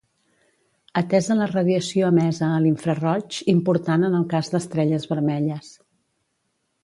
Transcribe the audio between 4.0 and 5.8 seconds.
en el cas d'estrelles vermelles.